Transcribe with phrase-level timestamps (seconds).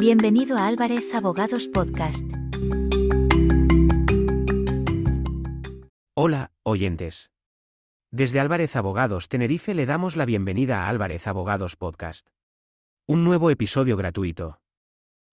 [0.00, 2.24] Bienvenido a Álvarez Abogados Podcast.
[6.14, 7.32] Hola, oyentes.
[8.12, 12.28] Desde Álvarez Abogados Tenerife le damos la bienvenida a Álvarez Abogados Podcast.
[13.08, 14.60] Un nuevo episodio gratuito.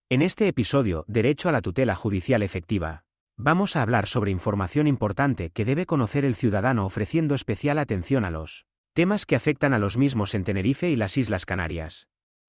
[0.09, 3.03] En este episodio, Derecho a la tutela judicial efectiva,
[3.37, 8.31] vamos a hablar sobre información importante que debe conocer el ciudadano ofreciendo especial atención a
[8.31, 12.07] los temas que afectan a los mismos en Tenerife y las Islas Canarias.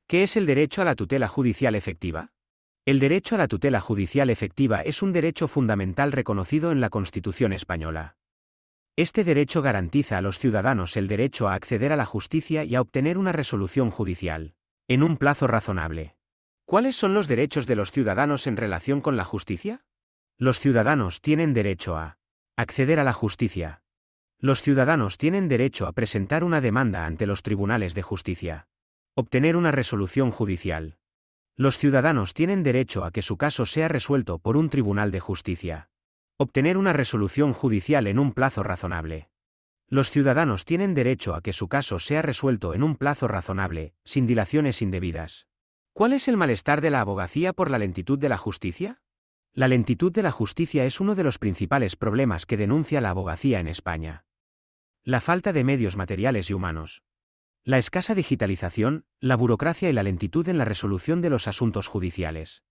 [0.09, 2.30] ¿Qué es el derecho a la tutela judicial efectiva?
[2.84, 7.52] El derecho a la tutela judicial efectiva es un derecho fundamental reconocido en la Constitución
[7.52, 8.16] española.
[8.95, 12.83] Este derecho garantiza a los ciudadanos el derecho a acceder a la justicia y a
[12.83, 14.55] obtener una resolución judicial,
[14.87, 16.14] en un plazo razonable.
[16.66, 19.84] ¿Cuáles son los derechos de los ciudadanos en relación con la justicia?
[20.38, 22.19] Los ciudadanos tienen derecho a
[22.56, 23.83] acceder a la justicia.
[24.38, 28.69] Los ciudadanos tienen derecho a presentar una demanda ante los tribunales de justicia.
[29.19, 30.98] Obtener una resolución judicial.
[31.56, 35.89] Los ciudadanos tienen derecho a que su caso sea resuelto por un tribunal de justicia.
[36.36, 39.31] Obtener una resolución judicial en un plazo razonable.
[39.89, 44.27] Los ciudadanos tienen derecho a que su caso sea resuelto en un plazo razonable, sin
[44.27, 45.47] dilaciones indebidas.
[45.94, 49.00] ¿Cuál es el malestar de la abogacía por la lentitud de la justicia?
[49.55, 53.61] La lentitud de la justicia es uno de los principales problemas que denuncia la abogacía
[53.61, 54.27] en España.
[55.05, 57.03] La falta de medios materiales y humanos,
[57.67, 62.62] la escasa digitalización, la burocracia y la lentitud en la resolución de los asuntos judiciales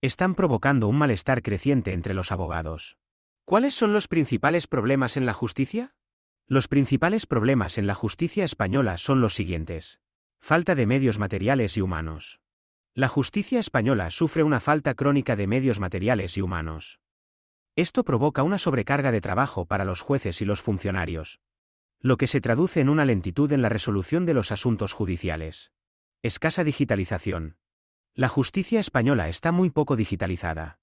[0.00, 2.96] están provocando un malestar creciente entre los abogados.
[3.44, 5.94] ¿Cuáles son los principales problemas en la justicia?
[6.46, 10.00] Los principales problemas en la justicia española son los siguientes.
[10.40, 12.40] Falta de medios materiales y humanos.
[12.94, 17.00] La justicia española sufre una falta crónica de medios materiales y humanos.
[17.76, 21.40] Esto provoca una sobrecarga de trabajo para los jueces y los funcionarios,
[22.00, 25.72] lo que se traduce en una lentitud en la resolución de los asuntos judiciales.
[26.22, 27.56] Escasa digitalización.
[28.14, 30.78] La justicia española está muy poco digitalizada.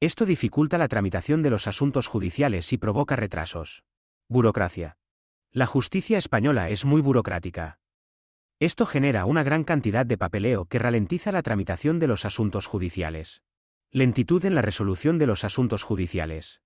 [0.00, 3.84] Esto dificulta la tramitación de los asuntos judiciales y provoca retrasos.
[4.28, 4.96] Burocracia.
[5.52, 7.80] La justicia española es muy burocrática.
[8.60, 13.42] Esto genera una gran cantidad de papeleo que ralentiza la tramitación de los asuntos judiciales.
[13.90, 16.62] Lentitud en la resolución de los asuntos judiciales.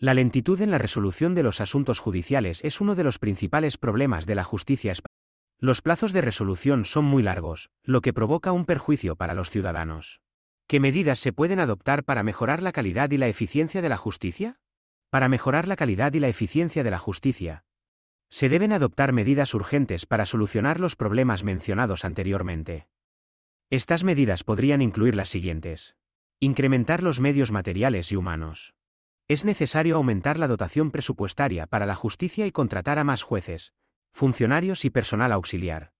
[0.00, 4.24] La lentitud en la resolución de los asuntos judiciales es uno de los principales problemas
[4.24, 5.14] de la justicia española.
[5.58, 10.22] Los plazos de resolución son muy largos, lo que provoca un perjuicio para los ciudadanos.
[10.66, 14.58] ¿Qué medidas se pueden adoptar para mejorar la calidad y la eficiencia de la justicia?
[15.10, 17.66] Para mejorar la calidad y la eficiencia de la justicia,
[18.30, 22.88] se deben adoptar medidas urgentes para solucionar los problemas mencionados anteriormente.
[23.68, 25.94] Estas medidas podrían incluir las siguientes.
[26.38, 28.72] Incrementar los medios materiales y humanos.
[29.30, 33.74] Es necesario aumentar la dotación presupuestaria para la justicia y contratar a más jueces,
[34.12, 35.92] funcionarios y personal auxiliar.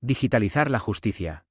[0.00, 1.44] Digitalizar la justicia.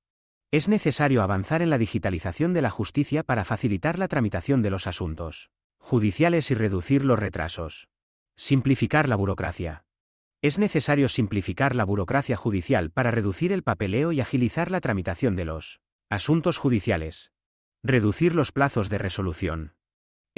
[0.49, 4.87] Es necesario avanzar en la digitalización de la justicia para facilitar la tramitación de los
[4.87, 7.87] asuntos judiciales y reducir los retrasos.
[8.35, 9.85] Simplificar la burocracia.
[10.41, 15.45] Es necesario simplificar la burocracia judicial para reducir el papeleo y agilizar la tramitación de
[15.45, 17.31] los asuntos judiciales.
[17.83, 19.76] Reducir los plazos de resolución.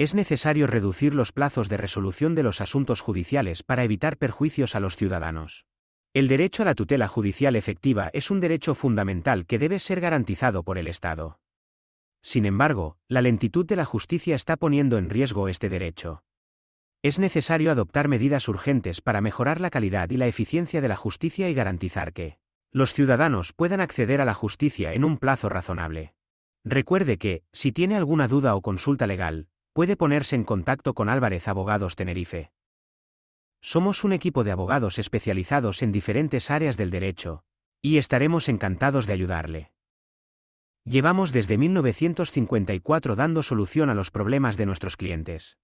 [0.00, 4.80] Es necesario reducir los plazos de resolución de los asuntos judiciales para evitar perjuicios a
[4.80, 5.66] los ciudadanos.
[6.14, 10.62] El derecho a la tutela judicial efectiva es un derecho fundamental que debe ser garantizado
[10.62, 11.38] por el Estado.
[12.22, 16.24] Sin embargo, la lentitud de la justicia está poniendo en riesgo este derecho.
[17.02, 21.50] Es necesario adoptar medidas urgentes para mejorar la calidad y la eficiencia de la justicia
[21.50, 22.38] y garantizar que
[22.72, 26.14] los ciudadanos puedan acceder a la justicia en un plazo razonable.
[26.64, 29.48] Recuerde que, si tiene alguna duda o consulta legal,
[29.80, 32.52] puede ponerse en contacto con Álvarez Abogados Tenerife.
[33.62, 37.44] Somos un equipo de abogados especializados en diferentes áreas del derecho,
[37.80, 39.72] y estaremos encantados de ayudarle.
[40.84, 45.56] Llevamos desde 1954 dando solución a los problemas de nuestros clientes.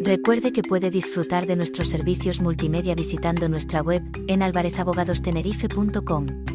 [0.00, 6.53] Recuerde que puede disfrutar de nuestros servicios multimedia visitando nuestra web en alvarezabogadostenerife.com.